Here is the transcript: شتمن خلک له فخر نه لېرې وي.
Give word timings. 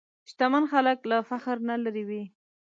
شتمن 0.29 0.63
خلک 0.71 0.99
له 1.11 1.17
فخر 1.29 1.57
نه 1.67 1.75
لېرې 1.83 2.03
وي. 2.09 2.23